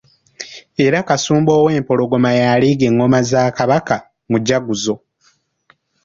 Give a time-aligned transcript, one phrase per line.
[0.85, 3.95] Era Kasumba owempologoma y'aleega engoma za Kabaka,
[4.29, 4.95] Mujaguzo.